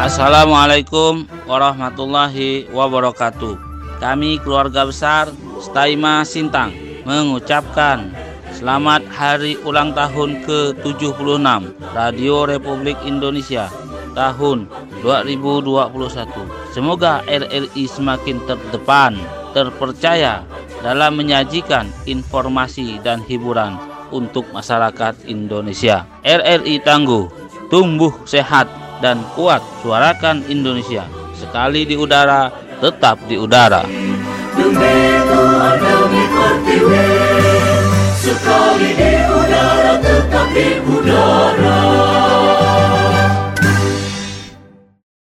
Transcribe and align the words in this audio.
Assalamualaikum 0.00 1.28
warahmatullahi 1.44 2.72
wabarakatuh. 2.72 3.60
Kami 4.00 4.40
keluarga 4.40 4.88
besar 4.88 5.28
Staima 5.60 6.24
Sintang 6.24 6.72
mengucapkan 7.04 8.08
selamat 8.56 9.04
hari 9.12 9.60
ulang 9.60 9.92
tahun 9.92 10.40
ke-76 10.48 11.44
Radio 11.92 12.48
Republik 12.48 12.96
Indonesia 13.04 13.68
tahun 14.16 14.72
2021. 15.04 15.92
Semoga 16.72 17.20
RRI 17.28 17.84
semakin 17.84 18.40
terdepan, 18.48 19.20
terpercaya 19.52 20.48
dalam 20.80 21.20
menyajikan 21.20 21.84
informasi 22.08 23.04
dan 23.04 23.20
hiburan 23.28 23.76
untuk 24.08 24.48
masyarakat 24.48 25.28
Indonesia. 25.28 26.08
RRI 26.24 26.80
tangguh, 26.88 27.28
tumbuh 27.68 28.16
sehat 28.24 28.79
dan 29.00 29.24
kuat 29.34 29.64
suarakan 29.80 30.44
Indonesia. 30.46 31.08
Sekali 31.36 31.88
di 31.88 31.96
udara, 31.96 32.52
tetap 32.80 33.16
di 33.24 33.36
udara. 33.40 33.82